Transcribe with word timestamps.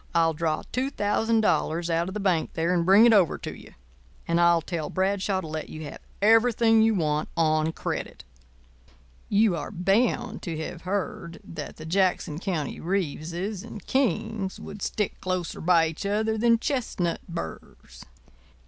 I'll 0.15 0.33
draw 0.33 0.63
$2,000 0.73 1.89
out 1.91 2.07
of 2.07 2.15
the 2.15 2.19
bank 2.19 2.53
there 2.53 2.73
and 2.73 2.83
bring 2.83 3.05
it 3.05 3.13
over 3.13 3.37
to 3.37 3.53
you; 3.55 3.75
and 4.27 4.41
I'll 4.41 4.63
tell 4.63 4.89
Bradshaw 4.89 5.41
to 5.41 5.47
let 5.47 5.69
you 5.69 5.83
have 5.83 5.99
everything 6.23 6.81
you 6.81 6.95
want 6.95 7.29
on 7.37 7.71
credit. 7.71 8.23
You 9.29 9.55
are 9.55 9.69
bound 9.69 10.41
to 10.41 10.57
have 10.57 10.81
heard 10.81 11.33
the 11.43 11.43
old 11.43 11.43
saying 11.43 11.43
at 11.43 11.45
home, 11.45 11.53
that 11.67 11.75
the 11.77 11.85
Jackson 11.85 12.39
County 12.39 12.79
Reeveses 12.79 13.61
and 13.63 13.85
Kings 13.85 14.59
would 14.59 14.81
stick 14.81 15.21
closer 15.21 15.61
by 15.61 15.89
each 15.89 16.07
other 16.07 16.35
than 16.35 16.57
chestnut 16.57 17.21
burrs. 17.29 18.03